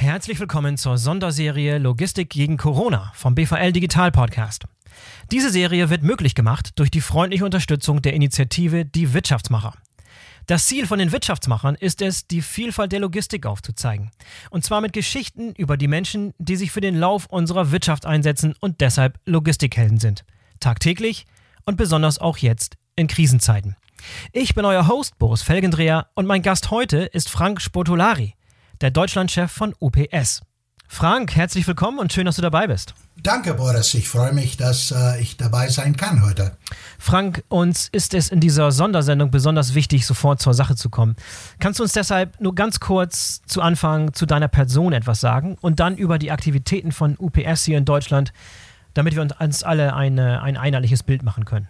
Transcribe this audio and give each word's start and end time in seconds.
Herzlich 0.00 0.40
willkommen 0.40 0.78
zur 0.78 0.96
Sonderserie 0.96 1.76
Logistik 1.76 2.30
gegen 2.30 2.56
Corona 2.56 3.12
vom 3.14 3.34
BVL 3.34 3.70
Digital 3.70 4.10
Podcast. 4.10 4.64
Diese 5.30 5.50
Serie 5.50 5.90
wird 5.90 6.02
möglich 6.02 6.34
gemacht 6.34 6.70
durch 6.76 6.90
die 6.90 7.02
freundliche 7.02 7.44
Unterstützung 7.44 8.00
der 8.00 8.14
Initiative 8.14 8.86
Die 8.86 9.12
Wirtschaftsmacher. 9.12 9.74
Das 10.46 10.64
Ziel 10.64 10.86
von 10.86 10.98
den 10.98 11.12
Wirtschaftsmachern 11.12 11.74
ist 11.74 12.00
es, 12.00 12.26
die 12.26 12.40
Vielfalt 12.40 12.92
der 12.92 13.00
Logistik 13.00 13.44
aufzuzeigen. 13.44 14.10
Und 14.48 14.64
zwar 14.64 14.80
mit 14.80 14.94
Geschichten 14.94 15.52
über 15.54 15.76
die 15.76 15.86
Menschen, 15.86 16.32
die 16.38 16.56
sich 16.56 16.70
für 16.70 16.80
den 16.80 16.96
Lauf 16.96 17.26
unserer 17.26 17.70
Wirtschaft 17.70 18.06
einsetzen 18.06 18.54
und 18.58 18.80
deshalb 18.80 19.20
Logistikhelden 19.26 20.00
sind. 20.00 20.24
Tagtäglich 20.60 21.26
und 21.66 21.76
besonders 21.76 22.18
auch 22.18 22.38
jetzt 22.38 22.78
in 22.96 23.06
Krisenzeiten. 23.06 23.76
Ich 24.32 24.54
bin 24.54 24.64
euer 24.64 24.88
Host 24.88 25.18
Boris 25.18 25.42
Felgendreher 25.42 26.06
und 26.14 26.24
mein 26.24 26.40
Gast 26.40 26.70
heute 26.70 27.00
ist 27.00 27.28
Frank 27.28 27.60
Spotolari, 27.60 28.34
der 28.80 28.90
Deutschlandchef 28.90 29.50
von 29.50 29.74
UPS. 29.78 30.42
Frank, 30.92 31.36
herzlich 31.36 31.68
willkommen 31.68 32.00
und 32.00 32.12
schön, 32.12 32.24
dass 32.24 32.34
du 32.34 32.42
dabei 32.42 32.66
bist. 32.66 32.94
Danke, 33.22 33.54
Boris. 33.54 33.94
Ich 33.94 34.08
freue 34.08 34.32
mich, 34.32 34.56
dass 34.56 34.90
äh, 34.90 35.20
ich 35.20 35.36
dabei 35.36 35.68
sein 35.68 35.96
kann 35.96 36.24
heute. 36.24 36.56
Frank, 36.98 37.44
uns 37.48 37.88
ist 37.92 38.12
es 38.12 38.28
in 38.28 38.40
dieser 38.40 38.72
Sondersendung 38.72 39.30
besonders 39.30 39.74
wichtig, 39.74 40.04
sofort 40.04 40.40
zur 40.40 40.52
Sache 40.52 40.74
zu 40.74 40.90
kommen. 40.90 41.14
Kannst 41.60 41.78
du 41.78 41.84
uns 41.84 41.92
deshalb 41.92 42.40
nur 42.40 42.56
ganz 42.56 42.80
kurz 42.80 43.40
zu 43.46 43.62
Anfang 43.62 44.14
zu 44.14 44.26
deiner 44.26 44.48
Person 44.48 44.92
etwas 44.92 45.20
sagen 45.20 45.56
und 45.60 45.78
dann 45.78 45.96
über 45.96 46.18
die 46.18 46.32
Aktivitäten 46.32 46.90
von 46.90 47.16
UPS 47.18 47.64
hier 47.64 47.78
in 47.78 47.84
Deutschland, 47.84 48.32
damit 48.94 49.14
wir 49.14 49.22
uns 49.22 49.62
alle 49.62 49.94
eine, 49.94 50.42
ein 50.42 50.56
einheitliches 50.56 51.04
Bild 51.04 51.22
machen 51.22 51.44
können? 51.44 51.68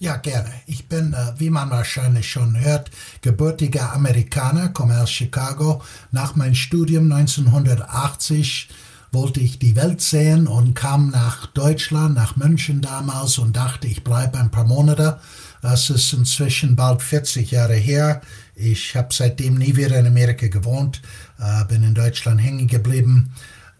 Ja, 0.00 0.16
gerne. 0.16 0.50
Ich 0.66 0.88
bin, 0.88 1.12
äh, 1.12 1.32
wie 1.38 1.50
man 1.50 1.70
wahrscheinlich 1.70 2.28
schon 2.28 2.58
hört, 2.58 2.90
gebürtiger 3.20 3.92
Amerikaner, 3.92 4.68
komme 4.70 5.00
aus 5.00 5.10
Chicago. 5.10 5.82
Nach 6.10 6.34
meinem 6.36 6.54
Studium 6.54 7.10
1980 7.10 8.68
wollte 9.12 9.40
ich 9.40 9.60
die 9.60 9.76
Welt 9.76 10.00
sehen 10.00 10.48
und 10.48 10.74
kam 10.74 11.10
nach 11.10 11.46
Deutschland, 11.46 12.16
nach 12.16 12.36
München 12.36 12.80
damals 12.80 13.38
und 13.38 13.56
dachte, 13.56 13.86
ich 13.86 14.02
bleibe 14.02 14.38
ein 14.38 14.50
paar 14.50 14.66
Monate. 14.66 15.20
Das 15.62 15.88
ist 15.90 16.12
inzwischen 16.12 16.74
bald 16.74 17.00
40 17.00 17.52
Jahre 17.52 17.74
her. 17.74 18.20
Ich 18.56 18.96
habe 18.96 19.08
seitdem 19.12 19.54
nie 19.54 19.76
wieder 19.76 19.98
in 19.98 20.06
Amerika 20.06 20.48
gewohnt, 20.48 21.00
äh, 21.38 21.64
bin 21.66 21.84
in 21.84 21.94
Deutschland 21.94 22.42
hängen 22.42 22.66
geblieben 22.66 23.32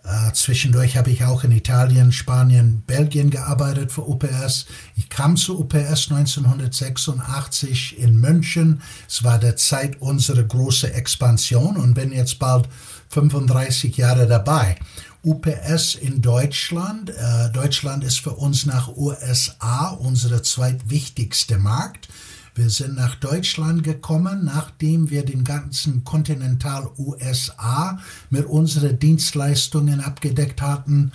äh, 0.05 0.33
zwischendurch 0.35 0.99
habe 0.99 1.11
ich 1.11 1.25
auch 1.25 1.45
in 1.45 1.51
Italien, 1.51 2.13
Spanien, 2.13 2.83
Belgien 2.87 3.31
gearbeitet 3.31 3.91
für 3.91 4.07
UPS. 4.07 4.67
Ich 4.97 5.09
kam 5.09 5.39
zu 5.39 5.59
UPS 5.59 6.11
1986 6.11 7.99
in 7.99 8.21
München. 8.21 8.83
Es 9.09 9.25
war 9.25 9.39
der 9.39 9.57
Zeit 9.57 10.03
unserer 10.03 10.43
großen 10.43 10.93
Expansion 10.93 11.79
und 11.79 11.95
bin 11.95 12.13
jetzt 12.13 12.39
bald 12.39 12.69
35 13.09 13.97
Jahre 13.97 14.27
dabei. 14.27 14.77
UPS 15.23 15.95
in 15.95 16.21
Deutschland. 16.21 17.09
Äh, 17.09 17.51
Deutschland 17.55 18.05
ist 18.05 18.21
für 18.21 18.33
uns 18.33 18.67
nach 18.67 18.95
USA 18.95 19.89
unsere 19.89 20.43
zweitwichtigste 20.43 21.57
Markt. 21.57 22.09
Wir 22.57 22.71
sind 22.71 22.95
nach 22.95 23.17
Deutschland 23.17 23.83
gekommen, 23.83 24.45
nachdem 24.45 25.11
wir 25.11 25.25
den 25.25 25.43
ganzen 25.43 26.05
Kontinental 26.05 26.89
USA 26.97 27.99
mit 28.31 28.47
unseren 28.47 28.97
Dienstleistungen 28.97 30.01
abgedeckt 30.01 30.63
hatten. 30.63 31.11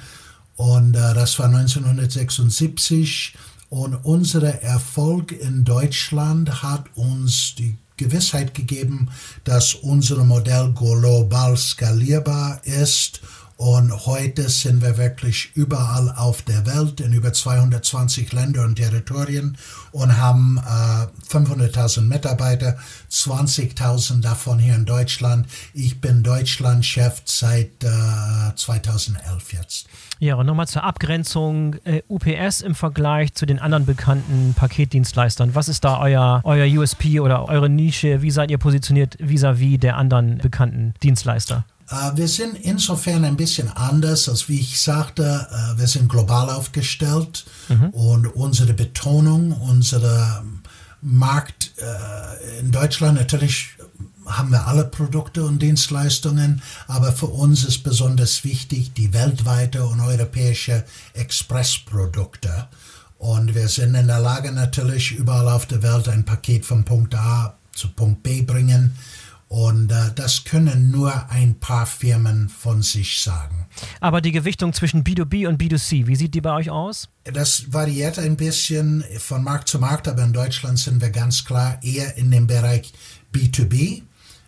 Und 0.58 0.96
äh, 0.96 1.14
das 1.14 1.40
war 1.40 1.46
1976. 1.46 3.36
Und 3.70 3.96
unser 4.04 4.44
Erfolg 4.62 5.32
in 5.32 5.64
Deutschland 5.64 6.62
hat 6.62 6.86
uns 6.96 7.56
die 7.58 7.78
Gewissheit 7.96 8.54
gegeben, 8.54 9.10
dass 9.46 9.76
unser 9.76 10.26
Modell 10.26 10.74
global 10.74 11.56
skalierbar 11.56 12.60
ist 12.66 13.22
und 13.60 14.06
heute 14.06 14.48
sind 14.48 14.82
wir 14.82 14.98
wirklich 14.98 15.52
überall 15.54 16.14
auf 16.16 16.44
der 16.44 16.66
Welt 16.66 17.02
in 17.02 17.12
über 17.12 17.34
220 17.34 18.32
Länder 18.32 18.64
und 18.64 18.78
Territorien 18.78 19.58
und 19.92 20.18
haben 20.18 20.58
äh, 20.66 21.30
500.000 21.30 22.04
Mitarbeiter, 22.04 22.78
20.000 23.12 24.22
davon 24.22 24.60
hier 24.60 24.76
in 24.76 24.86
Deutschland. 24.86 25.46
Ich 25.74 26.00
bin 26.00 26.24
Deutschlandchef 26.24 27.22
seit 27.26 27.84
äh, 27.84 28.56
2011 28.56 29.52
jetzt. 29.52 29.88
Ja, 30.20 30.36
und 30.36 30.46
nochmal 30.46 30.70
zur 30.70 30.86
Abgrenzung 30.86 31.76
äh, 31.84 32.02
UPS 32.08 32.62
im 32.62 32.76
Vergleich 32.76 33.34
zu 33.34 33.46
den 33.46 33.60
anderen 33.60 33.86
bekannten 33.86 34.54
Paketdienstleistern. 34.54 35.54
Was 35.54 35.68
ist 35.68 35.84
da 35.84 36.00
euer, 36.00 36.40
euer 36.46 36.80
USP 36.80 37.20
oder 37.20 37.50
eure 37.50 37.68
Nische? 37.68 38.22
Wie 38.22 38.32
seid 38.32 38.52
ihr 38.52 38.58
positioniert 38.58 39.18
vis-à-vis 39.20 39.76
-vis 39.76 39.80
der 39.80 39.98
anderen 39.98 40.38
bekannten 40.38 40.94
Dienstleister? 41.04 41.66
Äh, 41.90 42.12
wir 42.16 42.28
sind 42.28 42.56
insofern 42.56 43.26
ein 43.26 43.38
bisschen 43.38 43.70
anders, 43.70 44.30
als 44.30 44.50
wie 44.50 44.60
ich 44.60 44.82
sagte, 44.82 45.48
äh, 45.52 45.80
wir 45.80 45.88
sind 45.88 46.10
global 46.10 46.50
aufgestellt 46.50 47.46
mhm. 47.68 47.90
und 47.90 48.28
unsere 48.28 48.74
Betonung, 48.74 49.52
unsere 49.54 50.44
Markt 51.02 51.74
äh, 51.78 52.60
in 52.60 52.72
Deutschland 52.72 53.18
natürlich 53.18 53.70
haben 54.26 54.52
wir 54.52 54.68
alle 54.68 54.86
Produkte 54.86 55.44
und 55.44 55.60
Dienstleistungen, 55.60 56.62
aber 56.88 57.12
für 57.12 57.28
uns 57.28 57.64
ist 57.64 57.80
besonders 57.80 58.44
wichtig 58.44 58.94
die 58.94 59.12
weltweite 59.12 59.86
und 59.86 60.02
europäische 60.02 60.84
Expressprodukte. 61.14 62.68
Und 63.18 63.56
wir 63.56 63.68
sind 63.68 63.96
in 63.96 64.06
der 64.06 64.20
Lage 64.20 64.52
natürlich 64.52 65.14
überall 65.14 65.50
auf 65.50 65.66
der 65.66 65.82
Welt 65.82 66.08
ein 66.08 66.26
Paket 66.26 66.64
von 66.64 66.86
Punkt 66.86 67.16
A 67.16 67.56
zu 67.74 67.88
Punkt 67.88 68.22
B 68.22 68.44
bringen 68.44 68.96
und 69.50 69.92
äh, 69.92 70.12
das 70.14 70.44
können 70.44 70.92
nur 70.92 71.30
ein 71.32 71.60
paar 71.60 71.88
Firmen 71.88 72.50
von 72.50 72.84
sich 72.84 73.20
sagen. 73.20 73.66
Aber 74.00 74.22
die 74.22 74.32
Gewichtung 74.32 74.74
zwischen 74.74 75.04
B2B 75.04 75.48
und 75.48 75.60
B2C, 75.60 76.06
wie 76.06 76.16
sieht 76.16 76.36
die 76.36 76.42
bei 76.42 76.54
euch 76.54 76.70
aus? 76.70 77.10
Das 77.24 77.74
variiert 77.74 78.20
ein 78.20 78.38
bisschen 78.38 79.04
von 79.18 79.44
Markt 79.44 79.68
zu 79.68 79.80
Markt, 79.80 80.08
aber 80.08 80.24
in 80.24 80.34
Deutschland 80.34 80.78
sind 80.78 81.02
wir 81.02 81.10
ganz 81.10 81.46
klar 81.46 81.80
eher 81.82 82.16
in 82.16 82.30
dem 82.30 82.46
Bereich 82.46 82.94
B2B. 83.34 84.04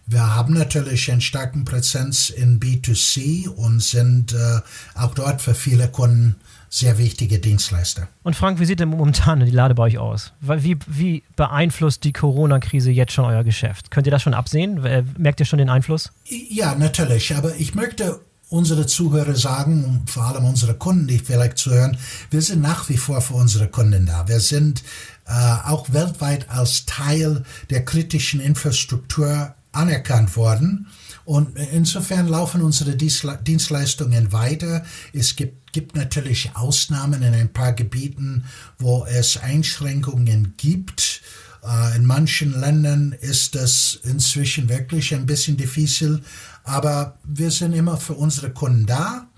Wir 0.06 0.36
haben 0.36 0.54
natürlich 0.54 1.12
einen 1.12 1.22
starken 1.22 1.66
Präsenz 1.66 2.30
in 2.30 2.60
B2C 2.60 3.48
und 3.48 3.82
sind 3.82 4.34
äh, 4.34 4.60
auch 4.94 5.16
dort 5.16 5.42
für 5.42 5.56
viele 5.56 5.88
Kunden 5.88 6.36
sehr 6.74 6.98
wichtige 6.98 7.38
Dienstleister. 7.38 8.08
Und 8.24 8.36
Frank, 8.36 8.60
wie 8.60 8.66
sieht 8.66 8.80
denn 8.80 8.90
momentan 8.90 9.42
die 9.42 9.52
Lade 9.52 9.76
bei 9.76 9.84
euch 9.84 9.98
aus? 9.98 10.32
Wie, 10.40 10.78
wie 10.88 11.22
beeinflusst 11.36 12.06
die 12.06 12.14
Corona-Krise 12.14 12.92
jetzt 12.92 13.12
schon 13.12 13.26
euer 13.26 13.44
Geschäft? 13.44 13.92
Könnt 13.92 14.08
ihr 14.08 14.12
das 14.12 14.22
schon 14.22 14.34
absehen? 14.34 14.82
Merkt 15.18 15.42
ihr 15.42 15.46
schon 15.46 15.60
den 15.60 15.70
Einfluss? 15.70 16.12
Ja, 16.26 16.74
natürlich. 16.74 17.36
Aber 17.36 17.54
ich 17.58 17.76
möchte 17.76 18.22
unsere 18.48 18.86
Zuhörer 18.86 19.36
sagen, 19.36 20.04
vor 20.06 20.24
allem 20.24 20.46
unsere 20.46 20.74
Kunden, 20.74 21.08
die 21.08 21.20
vielleicht 21.20 21.58
zuhören, 21.58 21.98
wir 22.30 22.42
sind 22.42 22.62
nach 22.62 22.88
wie 22.88 22.98
vor 22.98 23.20
für 23.20 23.34
unsere 23.34 23.68
Kunden 23.68 24.06
da. 24.06 24.30
Wir 24.30 24.40
sind 24.40 24.82
äh, 25.26 25.32
auch 25.32 25.92
weltweit 25.92 26.50
als 26.50 26.86
Teil 26.86 27.44
der 27.70 27.84
kritischen 27.84 28.40
Infrastruktur 28.40 29.54
anerkannt 29.74 30.38
worden. 30.38 30.88
Und 31.32 31.58
insofern 31.72 32.28
laufen 32.28 32.62
unsere 32.62 32.98
Dienstleistungen 32.98 34.34
weiter. 34.34 34.84
Es 35.14 35.38
gibt, 35.38 35.72
gibt 35.72 35.96
natürlich 35.96 36.52
Ausnahmen 36.56 37.24
in 37.24 37.34
ein 37.34 37.54
paar 37.54 37.72
Gebieten, 37.72 38.44
wo 38.80 39.06
es 39.06 39.38
Einschränkungen 39.38 40.56
gibt. 40.58 41.22
Äh, 41.64 41.96
in 41.96 42.06
manchen 42.06 42.60
Ländern 42.60 43.14
ist 43.14 43.56
das 43.56 43.98
inzwischen 44.04 44.68
wirklich 44.68 45.16
ein 45.16 45.26
bisschen 45.26 45.56
diffizil, 45.56 46.22
aber 46.66 47.18
wir 47.24 47.50
sind 47.50 47.72
immer 47.72 47.96
für 47.96 48.16
unsere 48.16 48.52
Kunden 48.52 48.86
da. 48.86 49.30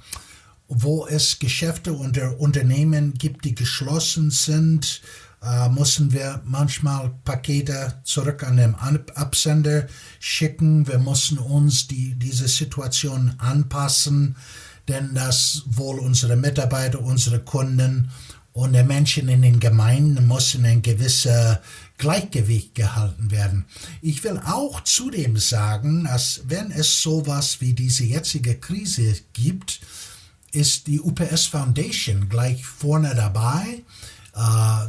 Wo 0.68 1.06
es 1.06 1.38
Geschäfte 1.38 1.96
oder 1.96 2.40
Unternehmen 2.40 3.14
gibt, 3.14 3.46
die 3.46 3.54
geschlossen 3.54 4.32
sind, 4.32 5.02
äh, 5.44 5.70
müssen 5.70 6.14
wir 6.14 6.42
manchmal 6.46 7.12
Pakete 7.26 7.96
zurück 8.04 8.44
an 8.44 8.58
den 8.58 8.76
Absender 8.76 9.88
schicken. 10.20 10.88
Wir 10.88 11.00
müssen 11.00 11.38
uns 11.38 11.88
die, 11.88 12.16
diese 12.16 12.48
Situation 12.48 13.34
anpassen, 13.40 14.36
denn 14.88 15.14
das 15.14 15.64
wohl 15.66 16.00
unsere 16.00 16.38
Mitarbeiter, 16.38 17.02
unsere 17.02 17.40
Kunden 17.40 18.10
und 18.54 18.74
die 18.74 18.84
Menschen 18.84 19.28
in 19.30 19.42
den 19.42 19.60
Gemeinden 19.60 20.28
müssen 20.28 20.64
ein 20.66 20.82
gewisses 20.82 21.58
Gleichgewicht 21.98 22.76
gehalten 22.76 23.32
werden. 23.32 23.66
Ich 24.02 24.24
will 24.24 24.40
auch 24.46 24.82
zudem 24.82 25.38
sagen, 25.38 26.04
dass 26.06 26.42
wenn 26.48 26.72
es 26.72 27.02
sowas 27.02 27.62
wie 27.62 27.74
diese 27.74 28.04
jetzige 28.04 28.56
Krise 28.56 29.16
gibt, 29.34 29.82
ist 30.52 30.86
die 30.86 31.02
UPS 31.02 31.48
Foundation 31.48 32.30
gleich 32.30 32.64
vorne 32.64 33.16
dabei 33.16 33.82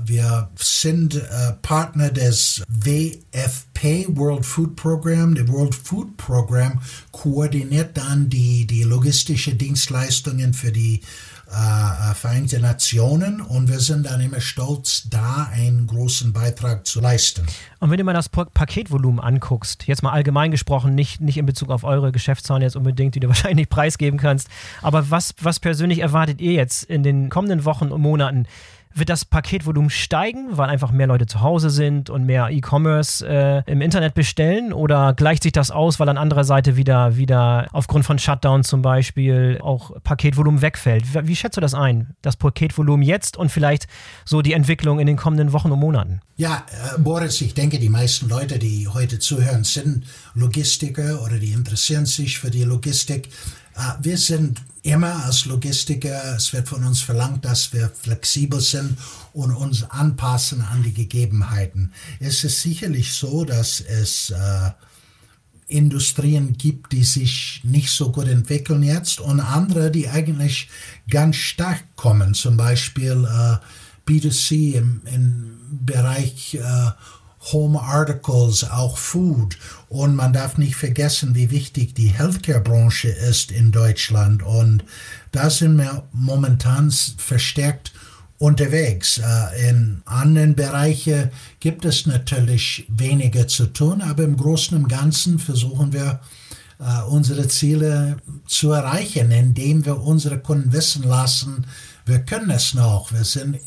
wir 0.07 0.49
sind 0.57 1.17
äh, 1.17 1.53
Partner 1.61 2.11
des 2.11 2.63
WFP, 2.69 4.07
World 4.17 4.47
Food 4.47 4.75
Program. 4.77 5.35
Der 5.35 5.47
World 5.49 5.75
Food 5.75 6.17
Program 6.17 6.81
koordiniert 7.13 7.97
dann 7.97 8.31
die, 8.31 8.67
die 8.67 8.85
logistische 8.85 9.55
Dienstleistungen 9.55 10.55
für 10.55 10.73
die 10.73 11.03
äh, 11.51 12.15
Vereinten 12.15 12.63
Nationen 12.63 13.41
und 13.41 13.69
wir 13.69 13.81
sind 13.81 14.07
dann 14.07 14.21
immer 14.21 14.41
stolz, 14.41 15.09
da 15.11 15.49
einen 15.53 15.87
großen 15.87 16.33
Beitrag 16.33 16.87
zu 16.87 17.01
leisten. 17.01 17.47
Und 17.81 17.91
wenn 17.91 17.99
du 17.99 18.05
mal 18.05 18.15
das 18.15 18.29
Paketvolumen 18.29 19.21
anguckst, 19.21 19.87
jetzt 19.87 20.03
mal 20.03 20.13
allgemein 20.13 20.51
gesprochen, 20.51 20.95
nicht, 20.95 21.21
nicht 21.21 21.37
in 21.37 21.47
Bezug 21.47 21.71
auf 21.71 21.85
eure 21.85 22.13
Geschäftszahlen 22.13 22.63
jetzt 22.63 22.77
unbedingt, 22.77 23.15
die 23.15 23.21
du 23.21 23.29
wahrscheinlich 23.29 23.57
nicht 23.57 23.71
preisgeben 23.71 24.19
kannst, 24.19 24.49
aber 24.83 25.11
was, 25.11 25.35
was 25.41 25.61
persönlich 25.61 25.99
erwartet 25.99 26.41
ihr 26.41 26.53
jetzt 26.53 26.85
in 26.85 27.03
den 27.03 27.29
kommenden 27.29 27.65
Wochen 27.65 27.93
und 27.93 28.01
Monaten? 28.01 28.47
Wird 28.95 29.09
das 29.09 29.25
Paketvolumen 29.25 29.91
steigen, 29.91 30.57
weil 30.57 30.71
einfach 30.71 30.93
mehr 30.93 31.07
Leute 31.07 31.27
zu 31.27 31.41
Hause 31.41 31.69
sind 31.69 32.11
und 32.11 32.25
mehr 32.25 32.49
E-Commerce 32.51 33.27
äh, 33.27 33.63
im 33.71 33.81
Internet 33.81 34.15
bestellen? 34.15 34.73
Oder 34.73 35.15
gleicht 35.15 35.43
sich 35.43 35.53
das 35.53 35.71
aus, 35.71 35.99
weil 35.99 36.09
an 36.09 36.17
anderer 36.17 36.45
Seite 36.45 36.77
wieder, 36.77 37.17
wieder 37.17 37.67
aufgrund 37.73 38.05
von 38.05 38.19
Shutdown 38.19 38.63
zum 38.63 38.83
Beispiel 38.83 39.59
auch 39.61 39.91
Paketvolumen 40.05 40.63
wegfällt? 40.63 41.13
Wie, 41.13 41.29
wie 41.29 41.37
schätzt 41.37 41.57
du 41.57 41.61
das 41.61 41.75
ein? 41.75 42.15
Das 42.23 42.37
Paketvolumen 42.37 43.03
jetzt 43.03 43.37
und 43.37 43.51
vielleicht 43.51 43.89
so 44.25 44.43
die 44.43 44.53
Entwicklung 44.53 45.01
in 45.01 45.07
den 45.07 45.17
kommenden 45.17 45.53
Wochen 45.53 45.73
und 45.73 45.81
Monaten? 45.81 46.21
Ja, 46.37 46.65
äh, 46.95 46.99
Boris, 47.01 47.41
ich 47.41 47.55
denke, 47.55 47.79
die 47.79 47.89
meisten 47.89 48.29
Leute, 48.29 48.59
die 48.59 48.87
heute 48.89 49.19
zuhören, 49.19 49.65
sind 49.65 50.05
Logistiker 50.35 51.23
oder 51.23 51.39
die 51.39 51.53
interessieren 51.53 52.07
sich 52.07 52.39
für 52.39 52.51
die 52.51 52.65
Logistik. 52.65 53.29
Äh, 53.75 53.81
wir 54.03 54.19
sind 54.19 54.63
immer 54.83 55.25
als 55.25 55.47
Logistiker, 55.47 56.37
es 56.37 56.53
wird 56.53 56.69
von 56.69 56.85
uns 56.85 57.01
verlangt, 57.01 57.45
dass 57.45 57.73
wir 57.73 57.89
flexibel 57.91 58.61
sind 58.61 58.99
und 59.33 59.55
uns 59.55 59.85
anpassen 59.91 60.61
an 60.63 60.83
die 60.83 60.93
Gegebenheiten. 60.93 61.93
Es 62.21 62.45
ist 62.45 62.61
sicherlich 62.61 63.13
so, 63.13 63.45
dass 63.45 63.81
es 63.81 64.31
äh, 64.31 64.71
Industrien 65.67 66.57
gibt, 66.59 66.93
die 66.93 67.05
sich 67.05 67.61
nicht 67.65 67.91
so 67.91 68.13
gut 68.13 68.29
entwickeln 68.29 68.83
jetzt 68.83 69.21
und 69.21 69.41
andere, 69.41 69.91
die 69.91 70.09
eigentlich 70.09 70.69
ganz 71.09 71.37
stark 71.37 71.83
kommen, 71.97 72.35
zum 72.35 72.57
Beispiel 72.59 73.25
äh, 73.25 74.11
B2C 74.11 74.75
im, 74.75 75.01
im 75.07 75.59
Bereich 75.85 76.55
äh, 76.55 76.91
Home 77.53 77.81
Articles, 77.81 78.65
auch 78.71 78.97
Food. 78.97 79.59
Und 79.89 80.15
man 80.15 80.33
darf 80.33 80.59
nicht 80.59 80.77
vergessen, 80.77 81.35
wie 81.35 81.51
wichtig 81.51 81.95
die 81.95 82.09
Healthcare-Branche 82.09 83.09
ist 83.09 83.51
in 83.51 83.73
Deutschland. 83.73 84.43
Und 84.43 84.85
da 85.33 85.51
sind 85.51 85.77
wir 85.77 86.05
momentan 86.13 86.91
verstärkt 86.91 87.93
unterwegs. 88.39 89.19
Äh, 89.19 89.71
in 89.71 90.03
anderen 90.05 90.55
Bereichen 90.55 91.31
gibt 91.61 91.85
es 91.85 92.07
natürlich 92.07 92.87
weniger 92.89 93.47
zu 93.49 93.67
tun, 93.67 94.03
aber 94.03 94.25
im 94.25 94.37
Großen 94.37 94.77
und 94.77 94.89
Ganzen 94.89 95.39
versuchen 95.39 95.93
wir, 95.93 96.21
äh, 96.79 97.03
unsere 97.09 97.49
Ziele 97.49 98.17
zu 98.47 98.73
erreichen, 98.73 99.31
indem 99.31 99.85
wir 99.87 100.01
unsere 100.01 100.39
Kunden 100.39 100.73
wissen 100.73 101.05
lassen, 101.05 101.67
wir 102.05 102.21
können 102.21 102.51
es 102.51 102.75
noch, 102.75 103.13
wir 103.13 103.25
sind 103.25 103.59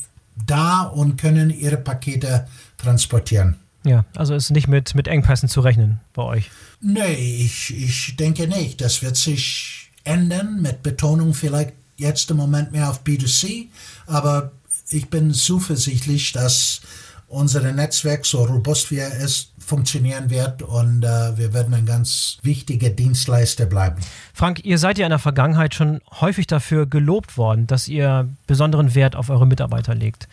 da 0.46 0.84
und 0.84 1.18
können 1.20 1.50
ihre 1.50 1.78
Pakete 1.78 2.48
transportieren. 2.78 3.56
Ja, 3.88 4.06
also 4.16 4.36
ist 4.36 4.52
nicht 4.52 4.68
mit, 4.68 4.96
mit 4.96 5.08
Engpässen 5.08 5.48
zu 5.48 5.62
rechnen 5.62 6.02
bei 6.14 6.24
euch. 6.24 6.52
Nee, 6.82 7.14
ich, 7.14 7.74
ich 7.76 8.16
denke 8.18 8.48
nicht. 8.48 8.82
Das 8.82 9.02
wird 9.02 9.16
sich 9.16 9.92
ändern, 10.04 10.62
mit 10.62 10.84
Betonung 10.84 11.34
vielleicht 11.34 11.74
jetzt 11.96 12.30
im 12.30 12.38
Moment 12.38 12.72
mehr 12.72 12.90
auf 12.90 13.04
B2C, 13.04 13.68
aber 14.06 14.52
ich 14.90 15.10
bin 15.10 15.34
zuversichtlich, 15.34 16.32
dass 16.32 16.82
unser 17.28 17.62
Netzwerk, 17.72 18.26
so 18.26 18.44
robust 18.44 18.92
wie 18.92 18.98
er 18.98 19.18
ist, 19.18 19.52
funktionieren 19.60 20.30
wird 20.30 20.62
und 20.62 21.04
äh, 21.04 21.38
wir 21.38 21.54
werden 21.54 21.74
ein 21.74 21.86
ganz 21.86 22.38
wichtiger 22.42 22.90
Dienstleister 22.90 23.66
bleiben. 23.66 23.98
Frank, 24.34 24.64
ihr 24.64 24.78
seid 24.78 24.98
ja 24.98 25.06
in 25.06 25.10
der 25.10 25.20
Vergangenheit 25.20 25.76
schon 25.76 26.00
häufig 26.22 26.48
dafür 26.48 26.86
gelobt 26.86 27.38
worden, 27.38 27.68
dass 27.68 27.90
ihr 27.90 28.30
besonderen 28.48 28.96
Wert 28.96 29.18
auf 29.18 29.30
eure 29.30 29.46
Mitarbeiter 29.46 29.94
legt. 29.94 30.30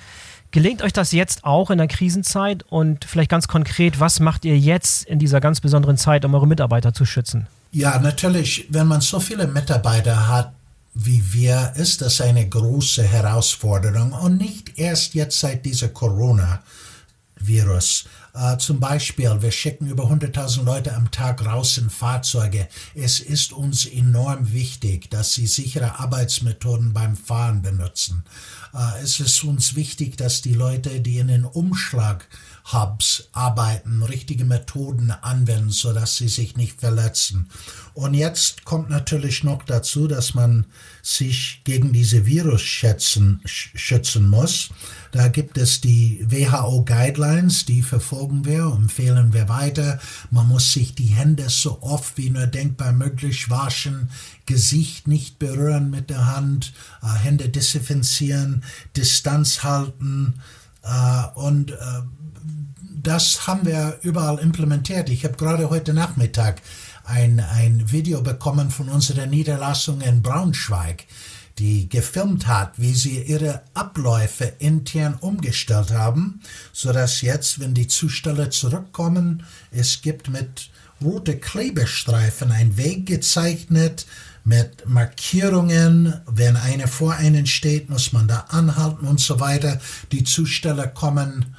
Gelingt 0.55 0.83
euch 0.83 0.93
das 0.93 1.11
jetzt 1.11 1.43
auch 1.43 1.69
in 1.73 1.79
der 1.79 1.89
Krisenzeit? 1.89 2.63
Und 2.71 3.07
vielleicht 3.07 3.29
ganz 3.29 3.49
konkret, 3.49 3.99
was 3.99 4.21
macht 4.21 4.45
ihr 4.45 4.57
jetzt 4.57 5.05
in 5.05 5.19
dieser 5.19 5.41
ganz 5.41 5.61
besonderen 5.61 5.97
Zeit, 5.97 6.25
um 6.25 6.33
eure 6.33 6.47
Mitarbeiter 6.47 6.95
zu 6.95 7.05
schützen? 7.05 7.49
Ja, 7.73 7.99
natürlich, 7.99 8.69
wenn 8.71 8.87
man 8.87 9.01
so 9.01 9.19
viele 9.19 9.49
Mitarbeiter 9.49 10.29
hat, 10.29 10.53
wie 10.95 11.21
wir, 11.33 11.73
ist 11.75 12.03
das 12.03 12.21
eine 12.21 12.49
große 12.49 13.03
Herausforderung 13.03 14.13
und 14.13 14.37
nicht 14.37 14.79
erst 14.79 15.15
jetzt 15.15 15.41
seit 15.41 15.65
dieser 15.65 15.89
Corona-Virus. 17.35 18.05
Äh, 18.35 18.59
zum 18.59 18.81
Beispiel, 18.81 19.31
wir 19.41 19.51
schicken 19.51 19.87
über 19.87 20.05
100.000 20.05 20.65
Leute 20.65 20.95
am 20.95 21.11
Tag 21.11 21.45
raus 21.45 21.79
in 21.79 21.91
Fahrzeuge. 21.91 22.69
Es 22.95 23.21
ist 23.21 23.53
uns 23.53 23.87
enorm 23.87 24.53
wichtig, 24.53 25.11
dass 25.11 25.35
sie 25.35 25.47
sichere 25.47 25.99
Arbeitsmethoden 26.01 26.93
beim 26.93 27.17
Fahren 27.17 27.63
benutzen. 27.63 28.25
Äh, 28.75 29.03
es 29.03 29.21
ist 29.21 29.45
uns 29.45 29.77
wichtig, 29.77 30.17
dass 30.17 30.43
die 30.43 30.55
Leute, 30.55 31.01
die 31.01 31.19
in 31.19 31.29
den 31.29 31.45
Umschlag 31.45 32.29
Hubs 32.73 33.29
arbeiten, 33.33 34.03
richtige 34.03 34.47
Methoden 34.47 35.11
anwenden, 35.11 35.69
sodass 35.71 36.17
sie 36.17 36.29
sich 36.29 36.57
nicht 36.57 36.81
verletzen. 36.81 37.51
Und 37.93 38.15
jetzt 38.15 38.65
kommt 38.65 38.89
natürlich 38.89 39.45
noch 39.45 39.65
dazu, 39.65 40.09
dass 40.09 40.33
man 40.33 40.65
sich 41.03 41.61
gegen 41.65 41.93
diese 41.93 42.25
Virus 42.25 42.63
schätzen, 42.63 43.43
schützen 43.45 44.29
muss. 44.29 44.71
Da 45.13 45.29
gibt 45.29 45.59
es 45.59 45.83
die 45.83 46.25
WHO 46.27 46.85
Guidelines, 46.87 47.67
die 47.67 47.83
verfolgen 47.83 48.47
wir, 48.47 48.65
empfehlen 48.65 49.35
wir 49.35 49.51
weiter. 49.51 50.01
Man 50.31 50.49
muss 50.49 50.73
sich 50.73 50.95
die 50.95 51.05
Hände 51.05 51.51
so 51.51 51.83
oft 51.83 52.17
wie 52.17 52.31
nur 52.31 52.47
denkbar 52.47 52.93
möglich 52.93 53.51
waschen, 53.51 54.09
Gesicht 54.47 55.07
nicht 55.07 55.39
berühren 55.39 55.91
mit 55.91 56.09
der 56.09 56.35
Hand, 56.35 56.73
äh, 57.03 57.09
Hände 57.09 57.51
desinfizieren, 57.51 58.65
Distanz 58.97 59.63
halten 59.63 60.35
und 61.35 61.73
äh, 61.73 61.77
das 63.03 63.47
haben 63.47 63.67
wir 63.67 63.99
überall 64.03 64.39
implementiert. 64.39 65.11
Ich 65.11 65.25
habe 65.25 65.37
gerade 65.37 65.71
heute 65.71 65.93
Nachmittag 65.93 66.61
ein, 67.05 67.41
ein 67.41 67.93
Video 67.93 68.23
bekommen 68.23 68.71
von 68.71 68.89
unserer 68.89 69.27
Niederlassung 69.27 70.01
in 70.01 70.23
Braunschweig, 70.23 71.05
die 71.59 71.89
gefilmt 71.89 72.47
hat, 72.47 72.79
wie 72.79 72.95
sie 72.95 73.23
ihre 73.23 73.63
Abläufe 73.75 74.45
intern 74.59 75.15
umgestellt 75.21 75.93
haben, 75.93 76.41
sodass 76.73 77.21
jetzt, 77.21 77.61
wenn 77.61 77.75
die 77.75 77.89
Zusteller 77.89 78.51
zurückkommen, 78.51 79.45
es 79.71 80.03
gibt 80.03 80.31
mit 80.31 80.71
rote 81.03 81.37
Klebestreifen 81.37 82.51
ein 82.53 82.77
Weg 82.77 83.07
gezeichnet, 83.07 84.07
mit 84.45 84.89
Markierungen. 84.89 86.21
Wenn 86.27 86.57
einer 86.57 86.87
vor 86.87 87.15
einen 87.15 87.47
steht, 87.47 87.91
muss 87.91 88.13
man 88.13 88.29
da 88.29 88.47
anhalten 88.49 89.07
und 89.07 89.21
so 89.21 89.41
weiter. 89.41 89.81
Die 90.13 90.25
Zusteller 90.25 90.87
kommen 90.87 91.57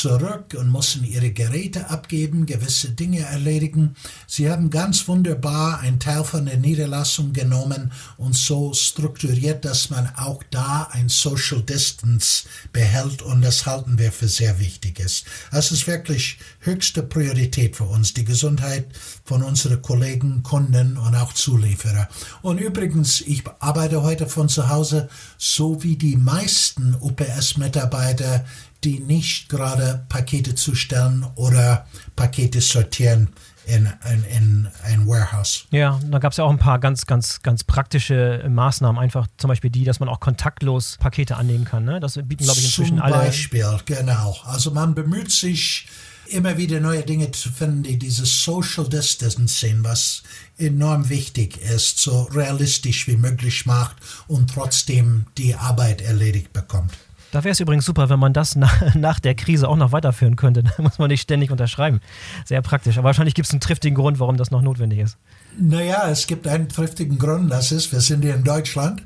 zurück 0.00 0.54
und 0.58 0.68
mussten 0.68 1.04
ihre 1.04 1.30
Geräte 1.30 1.90
abgeben, 1.90 2.46
gewisse 2.46 2.90
Dinge 2.90 3.20
erledigen. 3.20 3.94
Sie 4.26 4.50
haben 4.50 4.70
ganz 4.70 5.08
wunderbar 5.08 5.80
einen 5.80 6.00
Teil 6.00 6.24
von 6.24 6.46
der 6.46 6.56
Niederlassung 6.56 7.32
genommen 7.32 7.92
und 8.16 8.34
so 8.34 8.72
strukturiert, 8.74 9.64
dass 9.64 9.90
man 9.90 10.10
auch 10.16 10.42
da 10.50 10.88
ein 10.92 11.08
Social 11.08 11.62
Distance 11.62 12.44
behält 12.72 13.22
und 13.22 13.42
das 13.42 13.66
halten 13.66 13.98
wir 13.98 14.12
für 14.12 14.28
sehr 14.28 14.58
wichtig 14.58 15.00
ist. 15.00 15.24
Das 15.50 15.70
ist 15.72 15.86
wirklich 15.86 16.38
höchste 16.60 17.02
Priorität 17.02 17.76
für 17.76 17.84
uns, 17.84 18.14
die 18.14 18.24
Gesundheit 18.24 18.86
von 19.24 19.42
unseren 19.42 19.80
Kollegen, 19.82 20.42
Kunden 20.42 20.96
und 20.96 21.14
auch 21.14 21.32
Zulieferer. 21.32 22.08
Und 22.42 22.58
übrigens, 22.58 23.20
ich 23.20 23.42
arbeite 23.58 24.02
heute 24.02 24.26
von 24.26 24.48
zu 24.48 24.68
Hause, 24.68 25.08
so 25.38 25.82
wie 25.82 25.96
die 25.96 26.16
meisten 26.16 26.94
UPS-Mitarbeiter 27.00 28.44
die 28.84 29.00
nicht 29.00 29.48
gerade 29.48 30.04
Pakete 30.08 30.54
zustellen 30.54 31.26
oder 31.34 31.86
Pakete 32.16 32.60
sortieren 32.60 33.30
in, 33.66 33.90
in, 34.12 34.24
in 34.24 34.68
ein 34.82 35.06
Warehouse. 35.06 35.66
Ja, 35.70 35.98
da 36.10 36.18
gab 36.18 36.32
es 36.32 36.38
ja 36.38 36.44
auch 36.44 36.50
ein 36.50 36.58
paar 36.58 36.78
ganz, 36.78 37.06
ganz, 37.06 37.42
ganz 37.42 37.64
praktische 37.64 38.44
Maßnahmen, 38.48 39.00
einfach 39.00 39.26
zum 39.38 39.48
Beispiel 39.48 39.70
die, 39.70 39.84
dass 39.84 40.00
man 40.00 40.08
auch 40.08 40.20
kontaktlos 40.20 40.98
Pakete 41.00 41.36
annehmen 41.36 41.64
kann. 41.64 41.84
Ne? 41.84 41.98
Das 41.98 42.14
bieten, 42.14 42.44
glaube 42.44 42.58
ich, 42.58 42.66
inzwischen 42.66 42.96
zum 42.98 43.02
alle. 43.02 43.14
Zum 43.14 43.24
Beispiel, 43.24 43.76
genau. 43.86 44.36
Also 44.44 44.70
man 44.70 44.94
bemüht 44.94 45.30
sich, 45.30 45.88
immer 46.26 46.56
wieder 46.56 46.80
neue 46.80 47.02
Dinge 47.02 47.30
zu 47.30 47.50
finden, 47.50 47.82
die 47.82 47.98
dieses 47.98 48.44
Social 48.44 48.88
Distancing, 48.88 49.84
was 49.84 50.22
enorm 50.58 51.08
wichtig 51.08 51.58
ist, 51.60 51.98
so 51.98 52.22
realistisch 52.22 53.06
wie 53.08 53.16
möglich 53.16 53.66
macht 53.66 53.96
und 54.26 54.50
trotzdem 54.50 55.26
die 55.36 55.54
Arbeit 55.54 56.00
erledigt 56.00 56.52
bekommt. 56.52 56.92
Da 57.34 57.42
wäre 57.42 57.50
es 57.50 57.58
übrigens 57.58 57.84
super, 57.84 58.08
wenn 58.10 58.20
man 58.20 58.32
das 58.32 58.54
nach, 58.54 58.94
nach 58.94 59.18
der 59.18 59.34
Krise 59.34 59.68
auch 59.68 59.74
noch 59.74 59.90
weiterführen 59.90 60.36
könnte. 60.36 60.62
Da 60.62 60.70
muss 60.78 61.00
man 61.00 61.08
nicht 61.08 61.22
ständig 61.22 61.50
unterschreiben. 61.50 62.00
Sehr 62.44 62.62
praktisch. 62.62 62.96
Aber 62.96 63.06
wahrscheinlich 63.06 63.34
gibt 63.34 63.46
es 63.46 63.52
einen 63.52 63.60
triftigen 63.60 63.96
Grund, 63.96 64.20
warum 64.20 64.36
das 64.36 64.52
noch 64.52 64.62
notwendig 64.62 65.00
ist. 65.00 65.16
Naja, 65.58 66.08
es 66.08 66.28
gibt 66.28 66.46
einen 66.46 66.68
triftigen 66.68 67.18
Grund, 67.18 67.50
das 67.50 67.72
ist, 67.72 67.90
wir 67.90 68.00
sind 68.00 68.22
hier 68.22 68.36
in 68.36 68.44
Deutschland. 68.44 69.02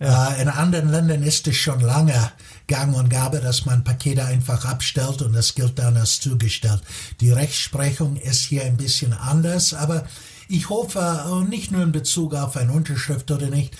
Ja. 0.00 0.32
Äh, 0.32 0.42
in 0.42 0.48
anderen 0.48 0.90
Ländern 0.90 1.22
ist 1.22 1.46
es 1.48 1.56
schon 1.56 1.80
lange 1.80 2.32
gang 2.66 2.96
und 2.96 3.10
gabe, 3.10 3.40
dass 3.40 3.66
man 3.66 3.84
Pakete 3.84 4.24
einfach 4.24 4.64
abstellt 4.64 5.20
und 5.20 5.34
das 5.34 5.54
gilt 5.54 5.78
dann 5.78 5.98
als 5.98 6.18
zugestellt. 6.20 6.80
Die 7.20 7.30
Rechtsprechung 7.30 8.16
ist 8.16 8.40
hier 8.40 8.64
ein 8.64 8.78
bisschen 8.78 9.12
anders, 9.12 9.74
aber 9.74 10.06
ich 10.48 10.70
hoffe, 10.70 11.44
nicht 11.50 11.72
nur 11.72 11.82
in 11.82 11.92
Bezug 11.92 12.34
auf 12.34 12.56
eine 12.56 12.72
Unterschrift 12.72 13.30
oder 13.30 13.50
nicht, 13.50 13.76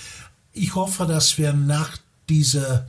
ich 0.53 0.75
hoffe, 0.75 1.07
dass 1.07 1.39
wir 1.39 1.55
nach 1.55 1.97
dieser 2.29 2.85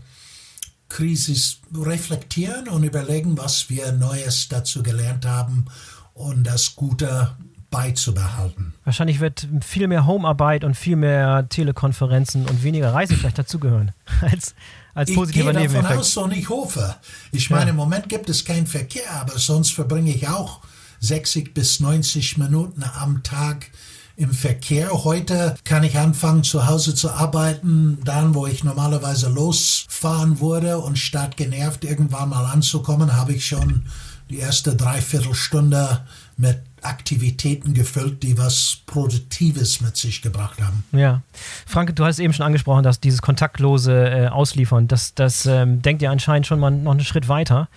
Krise 0.89 1.35
reflektieren 1.73 2.67
und 2.67 2.83
überlegen, 2.83 3.37
was 3.37 3.69
wir 3.69 3.91
Neues 3.91 4.47
dazu 4.47 4.83
gelernt 4.83 5.25
haben 5.25 5.65
und 6.13 6.45
das 6.45 6.75
Gute 6.75 7.35
beizubehalten. 7.69 8.73
Wahrscheinlich 8.85 9.19
wird 9.19 9.47
viel 9.61 9.87
mehr 9.87 10.05
Homearbeit 10.05 10.63
und 10.63 10.75
viel 10.75 10.95
mehr 10.95 11.47
Telekonferenzen 11.49 12.45
und 12.45 12.63
weniger 12.63 12.93
Reisen 12.93 13.17
vielleicht 13.19 13.37
dazugehören 13.37 13.91
als, 14.21 14.55
als 14.93 15.13
positiver 15.13 15.51
Ich 15.51 15.57
gehe 15.57 15.81
davon 15.81 15.97
aus 15.97 16.17
und 16.17 16.31
ich 16.31 16.49
hoffe. 16.49 16.95
Ich 17.31 17.49
meine, 17.49 17.65
ja. 17.65 17.69
im 17.71 17.75
Moment 17.75 18.09
gibt 18.09 18.29
es 18.29 18.45
keinen 18.45 18.67
Verkehr, 18.67 19.11
aber 19.11 19.37
sonst 19.37 19.73
verbringe 19.73 20.11
ich 20.11 20.27
auch 20.27 20.61
60 21.01 21.53
bis 21.53 21.79
90 21.79 22.37
Minuten 22.37 22.83
am 22.83 23.21
Tag 23.23 23.69
im 24.17 24.33
Verkehr. 24.33 24.89
Heute 25.03 25.55
kann 25.63 25.83
ich 25.83 25.97
anfangen, 25.97 26.43
zu 26.43 26.67
Hause 26.67 26.95
zu 26.95 27.11
arbeiten, 27.11 27.99
dann, 28.03 28.33
wo 28.33 28.47
ich 28.47 28.63
normalerweise 28.63 29.29
losfahren 29.29 30.39
würde 30.41 30.79
und 30.79 30.97
statt 30.97 31.37
genervt 31.37 31.85
irgendwann 31.85 32.29
mal 32.29 32.45
anzukommen, 32.45 33.15
habe 33.15 33.33
ich 33.33 33.45
schon 33.45 33.83
die 34.29 34.39
erste 34.39 34.75
Dreiviertelstunde 34.75 36.01
mit 36.35 36.59
Aktivitäten 36.81 37.73
gefüllt, 37.73 38.23
die 38.23 38.37
was 38.37 38.77
Produktives 38.85 39.81
mit 39.81 39.97
sich 39.97 40.21
gebracht 40.21 40.61
haben. 40.61 40.83
Ja. 40.91 41.21
Frank, 41.65 41.95
du 41.95 42.05
hast 42.05 42.19
eben 42.19 42.33
schon 42.33 42.45
angesprochen, 42.45 42.83
dass 42.83 42.99
dieses 42.99 43.21
kontaktlose 43.21 44.09
äh, 44.09 44.27
Ausliefern, 44.27 44.87
das, 44.87 45.13
das 45.13 45.45
ähm, 45.45 45.81
denkt 45.81 46.01
ihr 46.01 46.11
anscheinend 46.11 46.47
schon 46.47 46.59
mal 46.59 46.71
noch 46.71 46.91
einen 46.91 47.03
Schritt 47.03 47.29
weiter. 47.29 47.67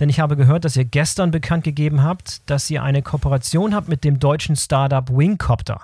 Denn 0.00 0.08
ich 0.08 0.18
habe 0.18 0.36
gehört, 0.36 0.64
dass 0.64 0.76
ihr 0.76 0.86
gestern 0.86 1.30
bekannt 1.30 1.62
gegeben 1.62 2.02
habt, 2.02 2.40
dass 2.46 2.70
ihr 2.70 2.82
eine 2.82 3.02
Kooperation 3.02 3.74
habt 3.74 3.88
mit 3.88 4.02
dem 4.02 4.18
deutschen 4.18 4.56
Startup 4.56 5.08
Wingcopter. 5.10 5.82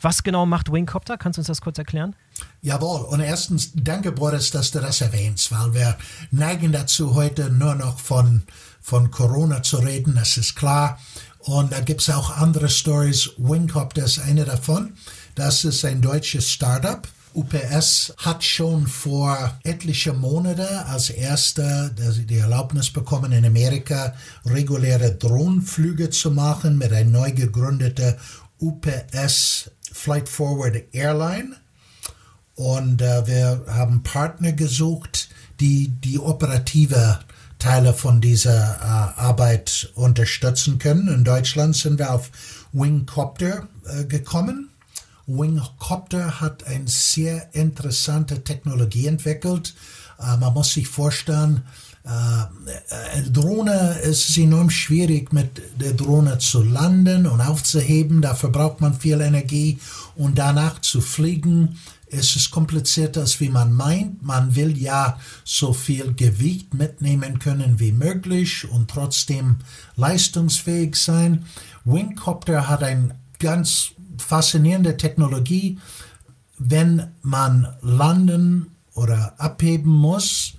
Was 0.00 0.22
genau 0.22 0.46
macht 0.46 0.72
Wingcopter? 0.72 1.18
Kannst 1.18 1.36
du 1.36 1.42
uns 1.42 1.46
das 1.46 1.60
kurz 1.60 1.78
erklären? 1.78 2.16
Jawohl, 2.62 3.02
und 3.02 3.20
erstens 3.20 3.70
danke 3.74 4.10
Boris, 4.10 4.50
dass 4.50 4.72
du 4.72 4.80
das 4.80 5.00
erwähnst, 5.00 5.52
weil 5.52 5.74
wir 5.74 5.96
neigen 6.30 6.72
dazu, 6.72 7.14
heute 7.14 7.50
nur 7.50 7.74
noch 7.74 8.00
von, 8.00 8.42
von 8.80 9.10
Corona 9.10 9.62
zu 9.62 9.76
reden, 9.76 10.14
das 10.16 10.38
ist 10.38 10.56
klar. 10.56 10.98
Und 11.38 11.72
da 11.72 11.80
gibt 11.80 12.00
es 12.00 12.10
auch 12.10 12.36
andere 12.36 12.68
Stories. 12.68 13.30
Wingcopter 13.36 14.04
ist 14.04 14.18
eine 14.18 14.44
davon. 14.44 14.94
Das 15.34 15.64
ist 15.64 15.84
ein 15.84 16.00
deutsches 16.00 16.50
Startup 16.50 17.06
UPS 17.34 18.14
hat 18.18 18.44
schon 18.44 18.86
vor 18.86 19.58
etlichen 19.64 20.18
Monaten 20.18 20.66
als 20.86 21.10
erster 21.10 21.90
die 21.90 22.38
Erlaubnis 22.38 22.90
bekommen, 22.90 23.32
in 23.32 23.44
Amerika 23.44 24.14
reguläre 24.46 25.12
Drohnenflüge 25.12 26.10
zu 26.10 26.30
machen 26.30 26.78
mit 26.78 26.92
einer 26.92 27.10
neu 27.10 27.32
gegründeten 27.32 28.14
UPS 28.60 29.70
Flight 29.92 30.28
Forward 30.28 30.76
Airline. 30.92 31.56
Und 32.54 33.00
äh, 33.02 33.26
wir 33.26 33.64
haben 33.68 34.02
Partner 34.02 34.52
gesucht, 34.52 35.28
die 35.60 35.88
die 35.88 36.18
operative 36.18 37.20
Teile 37.58 37.94
von 37.94 38.20
dieser 38.20 38.76
äh, 38.80 39.20
Arbeit 39.20 39.90
unterstützen 39.94 40.78
können. 40.78 41.08
In 41.08 41.24
Deutschland 41.24 41.76
sind 41.76 41.98
wir 41.98 42.12
auf 42.12 42.30
Wingcopter 42.72 43.68
äh, 43.86 44.04
gekommen 44.04 44.71
Wingcopter 45.26 46.40
hat 46.40 46.66
eine 46.66 46.88
sehr 46.88 47.54
interessante 47.54 48.42
Technologie 48.42 49.06
entwickelt. 49.06 49.74
Äh, 50.18 50.36
man 50.36 50.54
muss 50.54 50.72
sich 50.72 50.88
vorstellen, 50.88 51.62
äh, 52.04 52.08
eine 53.14 53.30
Drohne 53.30 53.98
ist 54.02 54.36
enorm 54.36 54.70
schwierig 54.70 55.32
mit 55.32 55.62
der 55.80 55.92
Drohne 55.92 56.38
zu 56.38 56.62
landen 56.62 57.26
und 57.26 57.40
aufzuheben. 57.40 58.22
Dafür 58.22 58.50
braucht 58.50 58.80
man 58.80 58.94
viel 58.94 59.20
Energie 59.20 59.78
und 60.16 60.38
danach 60.38 60.80
zu 60.80 61.00
fliegen. 61.00 61.78
Es 62.10 62.36
ist 62.36 62.50
komplizierter, 62.50 63.22
als 63.22 63.40
wie 63.40 63.48
man 63.48 63.72
meint. 63.72 64.22
Man 64.22 64.54
will 64.54 64.76
ja 64.76 65.18
so 65.44 65.72
viel 65.72 66.12
Gewicht 66.12 66.74
mitnehmen 66.74 67.38
können 67.38 67.78
wie 67.78 67.92
möglich 67.92 68.68
und 68.68 68.90
trotzdem 68.90 69.56
leistungsfähig 69.96 70.96
sein. 70.96 71.46
Wingcopter 71.84 72.68
hat 72.68 72.82
ein 72.82 73.14
ganz 73.38 73.92
faszinierende 74.22 74.96
Technologie, 74.96 75.78
wenn 76.58 77.12
man 77.22 77.74
landen 77.82 78.76
oder 78.94 79.34
abheben 79.38 79.90
muss, 79.90 80.54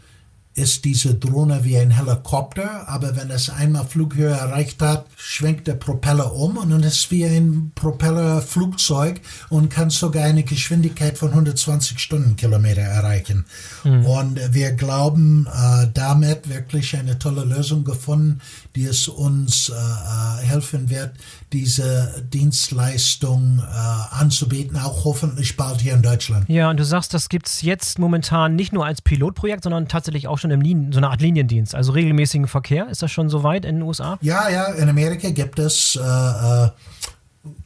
ist 0.55 0.85
diese 0.85 1.15
Drohne 1.15 1.63
wie 1.63 1.77
ein 1.77 1.89
Helikopter, 1.89 2.87
aber 2.87 3.15
wenn 3.15 3.31
es 3.31 3.49
einmal 3.49 3.85
Flughöhe 3.85 4.29
erreicht 4.29 4.81
hat, 4.81 5.07
schwenkt 5.17 5.67
der 5.67 5.73
Propeller 5.73 6.35
um 6.35 6.57
und 6.57 6.69
dann 6.69 6.83
ist 6.83 7.09
wie 7.09 7.25
ein 7.25 7.71
Propellerflugzeug 7.73 9.21
und 9.49 9.69
kann 9.69 9.89
sogar 9.89 10.25
eine 10.25 10.43
Geschwindigkeit 10.43 11.17
von 11.17 11.29
120 11.29 11.97
Stundenkilometer 11.97 12.81
erreichen. 12.81 13.45
Mhm. 13.83 14.05
Und 14.05 14.53
wir 14.53 14.73
glauben 14.73 15.47
äh, 15.47 15.87
damit 15.91 16.47
wirklich 16.49 16.95
eine 16.97 17.17
tolle 17.17 17.45
Lösung 17.45 17.83
gefunden, 17.83 18.39
die 18.75 18.85
es 18.85 19.07
uns 19.07 19.69
äh, 19.69 19.73
äh 19.73 20.45
helfen 20.45 20.89
wird, 20.89 21.11
diese 21.51 22.23
Dienstleistung 22.33 23.59
äh, 23.59 24.15
anzubieten, 24.15 24.77
auch 24.77 25.05
hoffentlich 25.05 25.55
bald 25.55 25.81
hier 25.81 25.93
in 25.93 26.01
Deutschland. 26.01 26.49
Ja, 26.49 26.69
und 26.69 26.77
du 26.77 26.85
sagst, 26.85 27.13
das 27.13 27.29
gibt 27.29 27.47
es 27.47 27.61
jetzt 27.61 27.99
momentan 27.99 28.55
nicht 28.55 28.73
nur 28.73 28.85
als 28.85 29.01
Pilotprojekt, 29.01 29.63
sondern 29.63 29.87
tatsächlich 29.87 30.27
auch 30.27 30.42
schon 30.43 30.51
im 30.51 30.61
Linien, 30.61 30.91
so 30.91 30.99
eine 30.99 31.09
Art 31.09 31.21
Liniendienst, 31.21 31.73
also 31.73 31.93
regelmäßigen 31.93 32.47
Verkehr. 32.47 32.87
Ist 32.89 33.01
das 33.01 33.11
schon 33.11 33.29
so 33.29 33.43
weit 33.43 33.65
in 33.65 33.77
den 33.77 33.81
USA? 33.81 34.19
Ja, 34.21 34.49
ja, 34.49 34.65
in 34.65 34.87
Amerika 34.87 35.31
gibt 35.31 35.57
es 35.57 35.95
äh, 35.95 36.01
äh, 36.01 36.69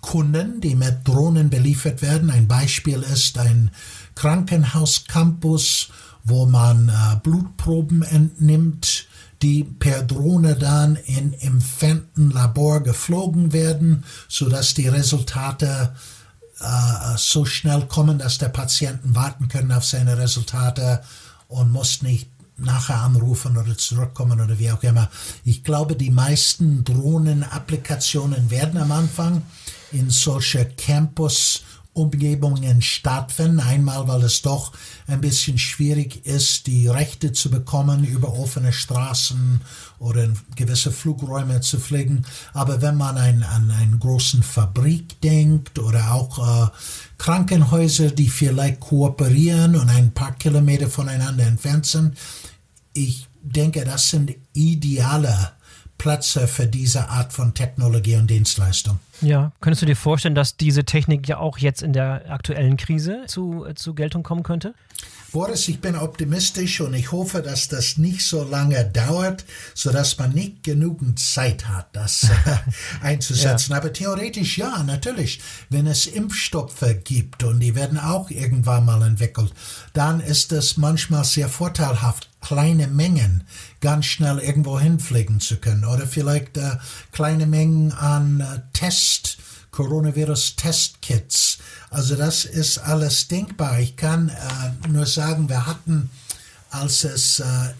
Kunden, 0.01 0.61
die 0.61 0.75
mit 0.75 0.99
Drohnen 1.03 1.49
beliefert 1.49 2.01
werden. 2.01 2.29
Ein 2.29 2.47
Beispiel 2.47 3.01
ist 3.01 3.37
ein 3.37 3.71
Krankenhauscampus, 4.15 5.89
wo 6.23 6.45
man 6.45 6.89
äh, 6.89 7.17
Blutproben 7.21 8.03
entnimmt 8.03 9.07
die 9.43 9.63
per 9.63 10.01
Drohne 10.01 10.55
dann 10.55 10.95
in 10.95 11.33
entfernten 11.33 12.31
Labor 12.31 12.81
geflogen 12.81 13.53
werden, 13.53 14.03
sodass 14.27 14.73
die 14.73 14.87
Resultate 14.87 15.93
äh, 16.59 17.17
so 17.17 17.45
schnell 17.45 17.85
kommen, 17.85 18.17
dass 18.17 18.39
der 18.39 18.49
Patienten 18.49 19.15
warten 19.15 19.47
können 19.47 19.71
auf 19.71 19.85
seine 19.85 20.17
Resultate 20.17 21.03
und 21.47 21.71
muss 21.71 22.01
nicht 22.01 22.29
nachher 22.57 23.01
anrufen 23.01 23.57
oder 23.57 23.77
zurückkommen 23.77 24.41
oder 24.41 24.57
wie 24.59 24.71
auch 24.71 24.83
immer. 24.83 25.09
Ich 25.43 25.63
glaube, 25.63 25.95
die 25.95 26.09
meisten 26.09 26.83
Drohnen-Applikationen 26.83 28.49
werden 28.49 28.79
am 28.79 28.91
Anfang 28.91 29.43
in 29.91 30.09
solche 30.09 30.65
Campus 30.65 31.63
Umgebungen 31.97 32.81
stattfinden. 32.81 33.59
Einmal, 33.59 34.07
weil 34.07 34.23
es 34.23 34.41
doch 34.43 34.71
ein 35.07 35.19
bisschen 35.19 35.57
schwierig 35.57 36.25
ist, 36.25 36.67
die 36.67 36.87
Rechte 36.87 37.33
zu 37.33 37.49
bekommen, 37.49 38.05
über 38.05 38.37
offene 38.37 38.71
Straßen 38.71 39.61
oder 39.99 40.25
in 40.25 40.37
gewisse 40.55 40.91
Flugräume 40.91 41.59
zu 41.61 41.79
fliegen. 41.79 42.23
Aber 42.53 42.81
wenn 42.81 42.97
man 42.97 43.17
ein, 43.17 43.43
an 43.43 43.71
einen 43.71 43.99
großen 43.99 44.43
Fabrik 44.43 45.19
denkt 45.21 45.79
oder 45.79 46.13
auch 46.13 46.67
äh, 46.67 46.69
Krankenhäuser, 47.17 48.11
die 48.11 48.29
vielleicht 48.29 48.79
kooperieren 48.79 49.75
und 49.75 49.89
ein 49.89 50.11
paar 50.11 50.33
Kilometer 50.33 50.87
voneinander 50.87 51.45
entfernt 51.45 51.87
sind, 51.87 52.17
ich 52.97 53.27
denke, 53.41 53.83
das 53.85 54.09
sind 54.09 54.35
ideale 54.53 55.51
Plätze 55.97 56.47
für 56.47 56.67
diese 56.67 57.09
Art 57.09 57.33
von 57.33 57.53
Technologie 57.53 58.15
und 58.15 58.29
Dienstleistung. 58.29 58.99
Ja, 59.21 59.51
könntest 59.61 59.81
du 59.81 59.85
dir 59.87 59.95
vorstellen, 59.95 60.35
dass 60.35 60.57
diese 60.57 60.83
Technik 60.83 61.27
ja 61.27 61.37
auch 61.39 61.57
jetzt 61.57 61.81
in 61.81 61.93
der 61.93 62.29
aktuellen 62.29 62.77
Krise 62.77 63.23
zu, 63.27 63.65
äh, 63.65 63.73
zu 63.73 63.95
Geltung 63.95 64.21
kommen 64.21 64.43
könnte? 64.43 64.75
Boris, 65.31 65.67
ich 65.67 65.81
bin 65.81 65.95
optimistisch 65.95 66.79
und 66.79 66.93
ich 66.93 67.11
hoffe, 67.11 67.41
dass 67.41 67.67
das 67.67 67.97
nicht 67.97 68.25
so 68.25 68.43
lange 68.43 68.85
dauert, 68.85 69.43
sodass 69.73 70.17
man 70.17 70.31
nicht 70.31 70.63
genügend 70.63 71.19
Zeit 71.19 71.67
hat, 71.67 71.87
das 71.93 72.23
äh, 72.45 73.05
einzusetzen. 73.05 73.71
ja. 73.71 73.77
Aber 73.77 73.91
theoretisch 73.91 74.57
ja, 74.57 74.83
natürlich. 74.83 75.41
Wenn 75.69 75.85
es 75.87 76.07
Impfstoffe 76.07 76.85
gibt 77.03 77.43
und 77.43 77.59
die 77.59 77.75
werden 77.75 77.99
auch 77.99 78.29
irgendwann 78.29 78.85
mal 78.85 79.01
entwickelt, 79.01 79.51
dann 79.93 80.21
ist 80.21 80.51
es 80.53 80.77
manchmal 80.77 81.25
sehr 81.25 81.49
vorteilhaft, 81.49 82.29
kleine 82.47 82.87
Mengen 82.87 83.43
ganz 83.81 84.05
schnell 84.05 84.39
irgendwo 84.39 84.79
hinfliegen 84.79 85.41
zu 85.41 85.57
können 85.57 85.83
oder 85.83 86.07
vielleicht 86.07 86.55
äh, 86.55 86.77
kleine 87.11 87.45
Mengen 87.45 87.91
an 87.91 88.39
äh, 88.39 88.61
Test, 88.71 89.37
Coronavirus-Testkits. 89.71 91.57
Also 91.89 92.15
das 92.15 92.45
ist 92.45 92.77
alles 92.77 93.27
denkbar. 93.27 93.79
Ich 93.79 93.97
kann 93.97 94.29
äh, 94.29 94.87
nur 94.87 95.05
sagen, 95.05 95.49
wir 95.49 95.65
hatten, 95.65 96.09
als 96.69 97.03
es 97.03 97.41
äh, 97.41 97.73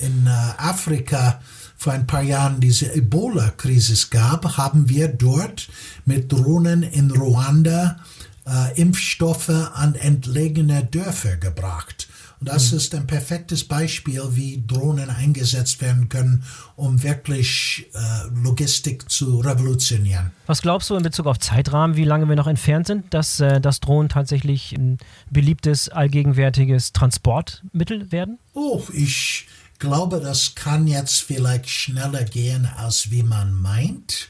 in 0.00 0.26
äh, 0.26 0.30
Afrika 0.58 1.40
vor 1.76 1.92
ein 1.92 2.08
paar 2.08 2.22
Jahren 2.22 2.58
diese 2.60 2.92
Ebola-Krise 2.92 4.08
gab, 4.10 4.56
haben 4.56 4.88
wir 4.88 5.06
dort 5.06 5.68
mit 6.04 6.32
Drohnen 6.32 6.82
in 6.82 7.12
Ruanda 7.12 8.00
äh, 8.46 8.80
Impfstoffe 8.80 9.48
an 9.48 9.94
entlegene 9.94 10.84
Dörfer 10.84 11.36
gebracht. 11.36 12.01
Und 12.42 12.48
das 12.48 12.72
mhm. 12.72 12.78
ist 12.78 12.94
ein 12.96 13.06
perfektes 13.06 13.62
Beispiel, 13.62 14.20
wie 14.30 14.64
Drohnen 14.66 15.10
eingesetzt 15.10 15.80
werden 15.80 16.08
können, 16.08 16.42
um 16.74 17.00
wirklich 17.04 17.86
äh, 17.94 17.98
Logistik 18.34 19.08
zu 19.08 19.38
revolutionieren. 19.38 20.32
Was 20.48 20.60
glaubst 20.60 20.90
du 20.90 20.96
in 20.96 21.04
Bezug 21.04 21.26
auf 21.26 21.38
Zeitrahmen, 21.38 21.96
wie 21.96 22.02
lange 22.02 22.28
wir 22.28 22.34
noch 22.34 22.48
entfernt 22.48 22.88
sind, 22.88 23.14
dass, 23.14 23.38
äh, 23.38 23.60
dass 23.60 23.78
Drohnen 23.78 24.08
tatsächlich 24.08 24.72
ein 24.72 24.98
beliebtes, 25.30 25.88
allgegenwärtiges 25.88 26.92
Transportmittel 26.92 28.10
werden? 28.10 28.40
Oh, 28.54 28.82
ich 28.92 29.46
glaube, 29.78 30.18
das 30.18 30.56
kann 30.56 30.88
jetzt 30.88 31.20
vielleicht 31.20 31.68
schneller 31.68 32.24
gehen, 32.24 32.68
als 32.76 33.12
wie 33.12 33.22
man 33.22 33.54
meint. 33.54 34.28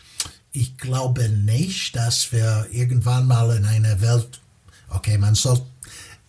Ich 0.52 0.76
glaube 0.76 1.30
nicht, 1.30 1.96
dass 1.96 2.30
wir 2.30 2.66
irgendwann 2.70 3.26
mal 3.26 3.56
in 3.56 3.64
einer 3.64 4.02
Welt, 4.02 4.42
okay, 4.90 5.16
man 5.16 5.34
sollte 5.34 5.71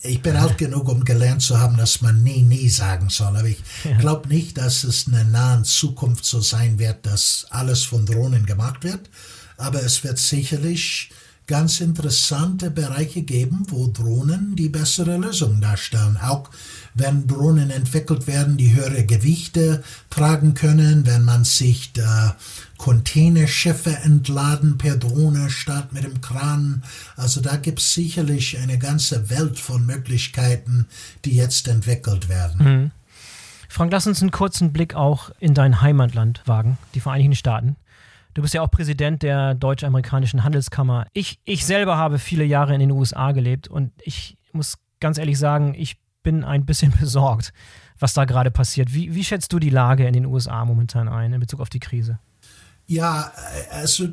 ich 0.03 0.21
bin 0.21 0.35
alt 0.35 0.57
genug, 0.57 0.89
um 0.89 1.05
gelernt 1.05 1.41
zu 1.41 1.59
haben, 1.59 1.77
dass 1.77 2.01
man 2.01 2.23
nie, 2.23 2.41
nie 2.41 2.67
sagen 2.69 3.09
soll. 3.09 3.35
Aber 3.37 3.47
ich 3.47 3.59
ja. 3.83 3.97
glaube 3.97 4.27
nicht, 4.27 4.57
dass 4.57 4.83
es 4.83 5.07
in 5.07 5.13
der 5.13 5.23
nahen 5.23 5.63
Zukunft 5.63 6.25
so 6.25 6.41
sein 6.41 6.77
wird, 6.77 7.05
dass 7.05 7.47
alles 7.49 7.83
von 7.83 8.05
Drohnen 8.05 8.45
gemacht 8.45 8.83
wird. 8.83 9.09
Aber 9.57 9.81
es 9.81 10.03
wird 10.03 10.17
sicherlich 10.17 11.09
ganz 11.47 11.81
interessante 11.81 12.71
Bereiche 12.71 13.23
geben, 13.23 13.65
wo 13.69 13.87
Drohnen 13.87 14.55
die 14.55 14.69
bessere 14.69 15.17
Lösung 15.17 15.59
darstellen. 15.61 16.17
Auch 16.21 16.49
wenn 16.93 17.27
Drohnen 17.27 17.69
entwickelt 17.69 18.27
werden, 18.27 18.57
die 18.57 18.73
höhere 18.73 19.05
Gewichte 19.05 19.83
tragen 20.09 20.53
können, 20.53 21.05
wenn 21.05 21.23
man 21.23 21.43
sich 21.43 21.93
da 21.93 22.35
Containerschiffe 22.77 23.97
entladen 24.03 24.77
per 24.77 24.97
Drohne 24.97 25.49
statt 25.49 25.93
mit 25.93 26.03
dem 26.03 26.21
Kran. 26.21 26.83
Also 27.15 27.41
da 27.41 27.55
gibt 27.57 27.79
es 27.79 27.93
sicherlich 27.93 28.59
eine 28.59 28.77
ganze 28.77 29.29
Welt 29.29 29.59
von 29.59 29.85
Möglichkeiten, 29.85 30.87
die 31.25 31.35
jetzt 31.35 31.67
entwickelt 31.67 32.29
werden. 32.29 32.63
Mhm. 32.63 32.91
Frank, 33.69 33.91
lass 33.91 34.05
uns 34.05 34.21
einen 34.21 34.31
kurzen 34.31 34.71
Blick 34.71 34.93
auch 34.93 35.31
in 35.39 35.55
dein 35.55 35.81
Heimatland 35.81 36.43
wagen, 36.45 36.77
die 36.93 36.99
Vereinigten 36.99 37.35
Staaten. 37.35 37.75
Du 38.33 38.41
bist 38.41 38.53
ja 38.53 38.61
auch 38.61 38.71
Präsident 38.71 39.21
der 39.23 39.53
deutsch-amerikanischen 39.53 40.43
Handelskammer. 40.43 41.05
Ich, 41.13 41.39
ich 41.43 41.65
selber 41.65 41.97
habe 41.97 42.19
viele 42.19 42.43
Jahre 42.43 42.73
in 42.73 42.79
den 42.79 42.91
USA 42.91 43.31
gelebt 43.31 43.67
und 43.67 43.91
ich 44.01 44.37
muss 44.51 44.75
ganz 44.99 45.17
ehrlich 45.17 45.37
sagen, 45.37 45.75
ich 45.77 45.97
bin 46.23 46.43
ein 46.43 46.65
bisschen 46.65 46.91
besorgt, 46.99 47.53
was 47.99 48.13
da 48.13 48.25
gerade 48.25 48.51
passiert. 48.51 48.93
Wie, 48.93 49.13
wie 49.13 49.23
schätzt 49.23 49.53
du 49.53 49.59
die 49.59 49.69
Lage 49.69 50.07
in 50.07 50.13
den 50.13 50.25
USA 50.25 50.65
momentan 50.65 51.07
ein 51.07 51.33
in 51.33 51.39
Bezug 51.39 51.59
auf 51.59 51.69
die 51.69 51.79
Krise? 51.79 52.19
Ja, 52.87 53.31
also 53.71 54.07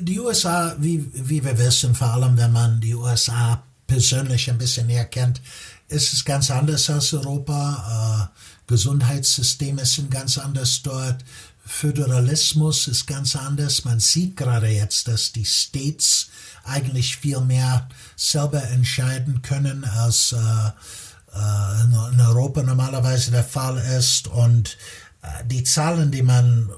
die 0.00 0.20
USA, 0.20 0.74
wie, 0.78 1.04
wie 1.12 1.44
wir 1.44 1.58
wissen, 1.58 1.94
vor 1.94 2.08
allem 2.08 2.36
wenn 2.36 2.52
man 2.52 2.80
die 2.80 2.94
USA 2.94 3.62
persönlich 3.86 4.48
ein 4.50 4.58
bisschen 4.58 4.86
näher 4.86 5.04
kennt, 5.04 5.40
ist 5.88 6.12
es 6.12 6.24
ganz 6.24 6.50
anders 6.50 6.88
als 6.90 7.12
Europa. 7.12 8.30
Äh, 8.34 8.68
Gesundheitssysteme 8.68 9.84
sind 9.84 10.10
ganz 10.10 10.36
anders 10.38 10.82
dort. 10.82 11.24
Föderalismus 11.68 12.88
ist 12.88 13.06
ganz 13.06 13.36
anders. 13.36 13.84
Man 13.84 14.00
sieht 14.00 14.36
gerade 14.36 14.68
jetzt, 14.68 15.06
dass 15.06 15.32
die 15.32 15.44
States 15.44 16.30
eigentlich 16.64 17.18
viel 17.18 17.40
mehr 17.40 17.88
selber 18.16 18.62
entscheiden 18.70 19.42
können, 19.42 19.84
als 19.84 20.32
äh, 20.32 20.36
äh, 20.38 22.12
in 22.12 22.20
Europa 22.20 22.62
normalerweise 22.62 23.30
der 23.30 23.44
Fall 23.44 23.76
ist. 23.98 24.28
Und 24.28 24.78
äh, 25.22 25.44
die 25.46 25.62
Zahlen, 25.62 26.10
die 26.10 26.22
man 26.22 26.70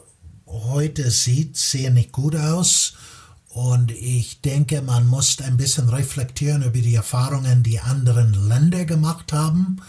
heute 0.46 1.10
sieht, 1.10 1.56
sehen 1.56 1.94
nicht 1.94 2.10
gut 2.10 2.34
aus. 2.34 2.94
Und 3.48 3.92
ich 3.92 4.40
denke, 4.42 4.82
man 4.82 5.06
muss 5.06 5.40
ein 5.40 5.56
bisschen 5.56 5.88
reflektieren 5.88 6.62
über 6.62 6.78
die 6.78 6.96
Erfahrungen, 6.96 7.62
die 7.62 7.80
anderen 7.80 8.48
Länder 8.48 8.84
gemacht 8.84 9.32
haben 9.32 9.80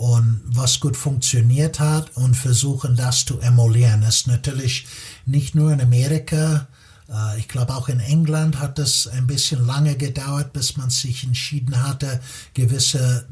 und 0.00 0.40
was 0.46 0.80
gut 0.80 0.96
funktioniert 0.96 1.78
hat 1.78 2.16
und 2.16 2.34
versuchen, 2.34 2.96
das 2.96 3.26
zu 3.26 3.38
emulieren. 3.40 4.02
Es 4.02 4.20
ist 4.20 4.28
natürlich 4.28 4.86
nicht 5.26 5.54
nur 5.54 5.74
in 5.74 5.80
Amerika, 5.82 6.68
äh, 7.10 7.38
ich 7.38 7.48
glaube 7.48 7.74
auch 7.74 7.90
in 7.90 8.00
England 8.00 8.58
hat 8.58 8.78
es 8.78 9.06
ein 9.06 9.26
bisschen 9.26 9.66
lange 9.66 9.96
gedauert, 9.96 10.54
bis 10.54 10.78
man 10.78 10.88
sich 10.88 11.22
entschieden 11.24 11.82
hatte, 11.82 12.18
gewisse 12.54 13.26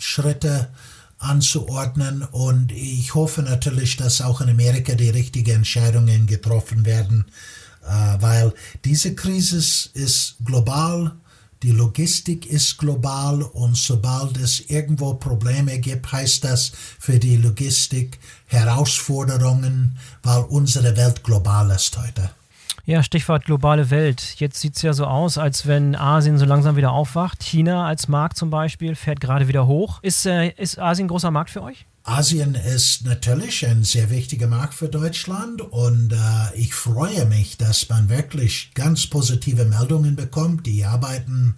Schritte 0.00 0.70
anzuordnen. 1.18 2.22
Und 2.22 2.72
ich 2.72 3.14
hoffe 3.14 3.42
natürlich, 3.42 3.98
dass 3.98 4.22
auch 4.22 4.40
in 4.40 4.48
Amerika 4.48 4.94
die 4.94 5.10
richtigen 5.10 5.56
Entscheidungen 5.56 6.26
getroffen 6.26 6.86
werden, 6.86 7.26
äh, 7.86 8.16
weil 8.22 8.54
diese 8.86 9.14
Krise 9.14 9.58
ist 9.92 10.36
global, 10.42 11.16
die 11.64 11.72
Logistik 11.72 12.44
ist 12.44 12.76
global 12.76 13.40
und 13.40 13.74
sobald 13.74 14.36
es 14.36 14.68
irgendwo 14.68 15.14
Probleme 15.14 15.78
gibt, 15.78 16.12
heißt 16.12 16.44
das 16.44 16.72
für 17.00 17.18
die 17.18 17.38
Logistik 17.38 18.18
Herausforderungen, 18.46 19.96
weil 20.22 20.42
unsere 20.42 20.94
Welt 20.98 21.24
global 21.24 21.70
ist 21.70 21.96
heute. 21.96 22.28
Ja, 22.84 23.02
Stichwort 23.02 23.46
globale 23.46 23.88
Welt. 23.88 24.34
Jetzt 24.36 24.60
sieht 24.60 24.76
es 24.76 24.82
ja 24.82 24.92
so 24.92 25.06
aus, 25.06 25.38
als 25.38 25.66
wenn 25.66 25.96
Asien 25.96 26.36
so 26.36 26.44
langsam 26.44 26.76
wieder 26.76 26.92
aufwacht. 26.92 27.42
China 27.42 27.86
als 27.86 28.08
Markt 28.08 28.36
zum 28.36 28.50
Beispiel 28.50 28.94
fährt 28.94 29.22
gerade 29.22 29.48
wieder 29.48 29.66
hoch. 29.66 30.00
Ist, 30.02 30.26
äh, 30.26 30.50
ist 30.58 30.78
Asien 30.78 31.06
ein 31.06 31.08
großer 31.08 31.30
Markt 31.30 31.48
für 31.48 31.62
euch? 31.62 31.86
Asien 32.06 32.54
ist 32.54 33.06
natürlich 33.06 33.66
ein 33.66 33.82
sehr 33.82 34.10
wichtiger 34.10 34.46
Markt 34.46 34.74
für 34.74 34.90
Deutschland 34.90 35.62
und 35.62 36.12
äh, 36.12 36.54
ich 36.54 36.74
freue 36.74 37.24
mich, 37.24 37.56
dass 37.56 37.88
man 37.88 38.10
wirklich 38.10 38.72
ganz 38.74 39.06
positive 39.06 39.64
Meldungen 39.64 40.14
bekommt. 40.14 40.66
Die 40.66 40.84
arbeiten 40.84 41.54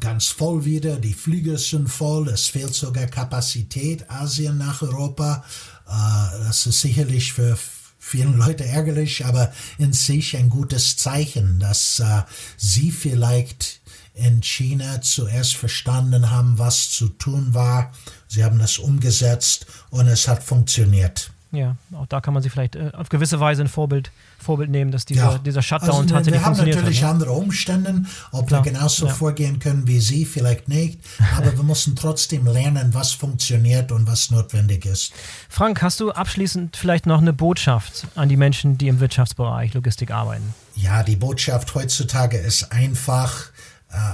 ganz 0.00 0.26
voll 0.26 0.66
wieder, 0.66 0.96
die 0.96 1.14
Flüge 1.14 1.56
sind 1.56 1.88
voll, 1.88 2.28
es 2.28 2.48
fehlt 2.48 2.74
sogar 2.74 3.06
Kapazität 3.06 4.10
Asien 4.10 4.58
nach 4.58 4.82
Europa. 4.82 5.42
Äh, 5.86 6.44
das 6.44 6.66
ist 6.66 6.82
sicherlich 6.82 7.32
für 7.32 7.56
vielen 7.98 8.36
Leute 8.36 8.66
ärgerlich, 8.66 9.24
aber 9.24 9.50
in 9.78 9.94
sich 9.94 10.36
ein 10.36 10.50
gutes 10.50 10.98
Zeichen, 10.98 11.58
dass 11.58 12.00
äh, 12.00 12.22
sie 12.58 12.90
vielleicht 12.90 13.80
in 14.18 14.42
China 14.42 15.00
zuerst 15.00 15.56
verstanden 15.56 16.30
haben, 16.30 16.58
was 16.58 16.90
zu 16.90 17.08
tun 17.08 17.54
war. 17.54 17.92
Sie 18.26 18.44
haben 18.44 18.58
das 18.58 18.78
umgesetzt 18.78 19.66
und 19.90 20.08
es 20.08 20.28
hat 20.28 20.42
funktioniert. 20.42 21.30
Ja, 21.50 21.76
auch 21.94 22.06
da 22.06 22.20
kann 22.20 22.34
man 22.34 22.42
sich 22.42 22.52
vielleicht 22.52 22.76
äh, 22.76 22.90
auf 22.92 23.08
gewisse 23.08 23.40
Weise 23.40 23.62
ein 23.62 23.68
Vorbild, 23.68 24.10
Vorbild 24.38 24.68
nehmen, 24.68 24.90
dass 24.90 25.06
dieser, 25.06 25.32
ja. 25.32 25.38
dieser 25.38 25.62
Shutdown 25.62 25.90
also, 25.90 26.14
tatsächlich 26.14 26.42
funktioniert 26.42 26.76
Wir 26.76 26.80
haben 26.80 26.84
natürlich 26.84 27.02
hat, 27.02 27.10
andere 27.10 27.32
Umstände, 27.32 28.04
ob 28.32 28.48
Klar. 28.48 28.64
wir 28.64 28.72
genauso 28.72 29.06
ja. 29.06 29.14
vorgehen 29.14 29.58
können 29.58 29.86
wie 29.86 29.98
Sie, 29.98 30.26
vielleicht 30.26 30.68
nicht, 30.68 30.98
aber 31.38 31.56
wir 31.56 31.62
müssen 31.62 31.96
trotzdem 31.96 32.46
lernen, 32.46 32.92
was 32.92 33.12
funktioniert 33.12 33.92
und 33.92 34.06
was 34.06 34.30
notwendig 34.30 34.84
ist. 34.84 35.14
Frank, 35.48 35.80
hast 35.80 36.00
du 36.00 36.10
abschließend 36.10 36.76
vielleicht 36.76 37.06
noch 37.06 37.20
eine 37.22 37.32
Botschaft 37.32 38.06
an 38.14 38.28
die 38.28 38.36
Menschen, 38.36 38.76
die 38.76 38.88
im 38.88 39.00
Wirtschaftsbereich 39.00 39.72
Logistik 39.72 40.10
arbeiten? 40.10 40.54
Ja, 40.74 41.02
die 41.02 41.16
Botschaft 41.16 41.74
heutzutage 41.74 42.36
ist 42.36 42.72
einfach, 42.72 43.46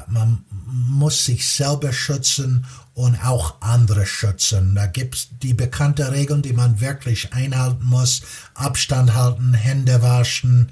man 0.07 0.45
muss 0.67 1.25
sich 1.25 1.49
selber 1.49 1.93
schützen 1.93 2.67
und 2.95 3.17
auch 3.25 3.61
andere 3.61 4.07
schützen. 4.07 4.75
Da 4.75 4.87
gibt 4.87 5.15
es 5.17 5.29
die 5.43 5.55
bekannten 5.55 6.07
Regeln, 6.07 6.43
die 6.43 6.53
man 6.53 6.81
wirklich 6.81 7.33
einhalten 7.33 7.85
muss. 7.85 8.23
Abstand 8.55 9.15
halten, 9.15 9.53
Hände 9.55 10.01
waschen. 10.01 10.71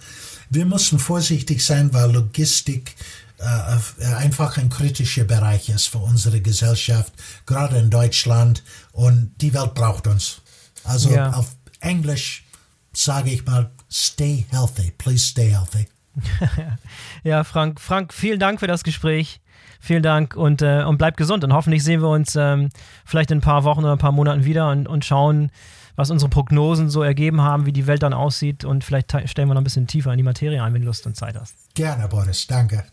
Wir 0.51 0.67
müssen 0.67 0.99
vorsichtig 0.99 1.65
sein, 1.65 1.93
weil 1.93 2.13
Logistik 2.13 2.95
äh, 3.39 4.05
einfach 4.15 4.57
ein 4.57 4.69
kritischer 4.71 5.25
Bereich 5.25 5.69
ist 5.69 5.89
für 5.89 5.99
unsere 5.99 6.41
Gesellschaft, 6.41 7.13
gerade 7.45 7.79
in 7.79 7.91
Deutschland. 7.91 8.63
Und 8.93 9.33
die 9.41 9.53
Welt 9.53 9.75
braucht 9.75 10.07
uns. 10.07 10.43
Also 10.85 11.11
ja. 11.11 11.33
auf 11.33 11.49
Englisch 11.81 12.45
sage 12.93 13.31
ich 13.31 13.45
mal, 13.47 13.71
stay 13.91 14.47
healthy. 14.51 14.93
Please 14.97 15.27
stay 15.27 15.51
healthy. 15.51 15.89
ja, 17.25 17.45
Frank, 17.45 17.81
Frank, 17.81 18.13
vielen 18.13 18.39
Dank 18.39 18.61
für 18.61 18.67
das 18.67 18.85
Gespräch. 18.85 19.41
Vielen 19.81 20.03
Dank 20.03 20.37
und, 20.37 20.63
äh, 20.63 20.85
und 20.85 20.97
bleibt 20.97 21.17
gesund. 21.17 21.43
Und 21.43 21.53
hoffentlich 21.53 21.83
sehen 21.83 22.03
wir 22.03 22.09
uns 22.09 22.37
ähm, 22.37 22.69
vielleicht 23.05 23.33
in 23.33 23.39
ein 23.39 23.43
paar 23.43 23.65
Wochen 23.65 23.81
oder 23.81 23.93
ein 23.93 23.99
paar 23.99 24.13
Monaten 24.13 24.45
wieder 24.45 24.71
und, 24.71 24.87
und 24.87 25.05
schauen, 25.05 25.51
was 25.97 26.11
unsere 26.11 26.29
Prognosen 26.29 26.89
so 26.89 27.03
ergeben 27.03 27.41
haben, 27.41 27.67
wie 27.67 27.73
die 27.73 27.87
Welt 27.87 28.03
dann 28.03 28.15
aussieht. 28.15 28.65
Und 28.65 28.85
vielleicht 28.85 29.11
stellen 29.29 29.49
wir 29.49 29.55
noch 29.55 29.61
ein 29.61 29.65
bisschen 29.65 29.89
tiefer 29.89 30.13
in 30.13 30.19
die 30.19 30.23
Materie 30.23 30.63
ein, 30.63 30.73
wenn 30.73 30.83
du 30.83 30.87
Lust 30.87 31.07
und 31.07 31.17
Zeit 31.17 31.37
hast. 31.39 31.55
Gerne, 31.75 32.07
Boris. 32.07 32.47
Danke. 32.47 32.85